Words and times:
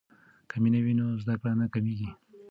که 0.49 0.55
مینه 0.63 0.79
وي 0.85 0.93
نو 0.99 1.05
زده 1.21 1.35
کړه 1.41 1.53
نه 1.61 1.65
کمیږي. 1.73 2.09